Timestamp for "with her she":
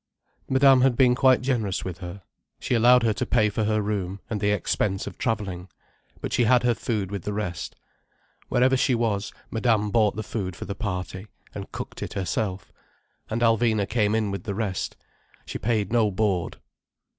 1.85-2.73